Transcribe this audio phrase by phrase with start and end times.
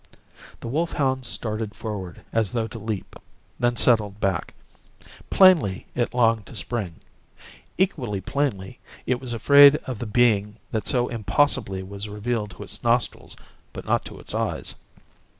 [0.61, 3.15] The wolfhound started forward as though to leap,
[3.59, 4.55] then settled back.
[5.29, 6.95] Plainly it longed to spring.
[7.77, 12.81] Equally plainly it was afraid of the being that so impossibly was revealed to its
[12.83, 13.37] nostrils
[13.73, 14.73] but not to its eyes.